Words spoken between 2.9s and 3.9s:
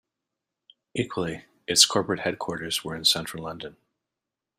in central London.